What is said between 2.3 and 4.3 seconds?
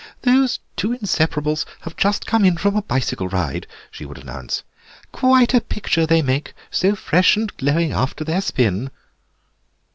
in from a bicycle ride," she would